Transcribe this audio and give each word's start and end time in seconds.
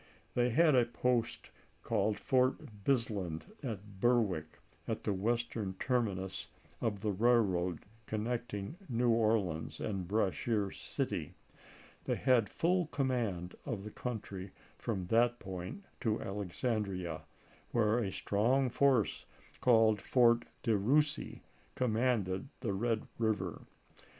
They 0.33 0.49
had 0.49 0.73
a 0.73 0.87
post 0.87 1.51
called 1.83 2.17
Fort 2.17 2.83
Bisland 2.83 3.43
at 3.63 3.99
Berwick, 3.99 4.57
at 4.87 5.03
the 5.03 5.13
western 5.13 5.75
terminus 5.75 6.47
of 6.81 7.01
the 7.01 7.11
railroad 7.11 7.81
connecting 8.07 8.77
New 8.89 9.11
Orleans 9.11 9.79
and 9.79 10.07
Brashear 10.07 10.71
City; 10.71 11.35
they 12.05 12.15
had 12.15 12.49
full 12.49 12.87
com 12.87 13.09
mand 13.09 13.53
of 13.63 13.83
the 13.83 13.91
country 13.91 14.49
from 14.75 15.05
that 15.09 15.37
point 15.37 15.85
to 15.99 16.19
Alexandria, 16.19 17.21
where 17.71 17.99
a 17.99 18.11
strong 18.11 18.71
work 18.81 19.07
called 19.59 20.01
Fort 20.01 20.45
De 20.63 20.75
Russey 20.75 21.43
com 21.75 21.93
manded 21.93 22.47
the 22.61 22.73
Red 22.73 23.05
River. 23.19 23.67